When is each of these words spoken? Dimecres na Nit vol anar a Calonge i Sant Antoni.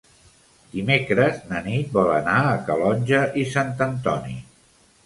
Dimecres 0.71 1.37
na 1.51 1.61
Nit 1.67 1.93
vol 1.99 2.09
anar 2.15 2.41
a 2.55 2.59
Calonge 2.71 3.25
i 3.45 3.47
Sant 3.55 3.75
Antoni. 3.91 4.41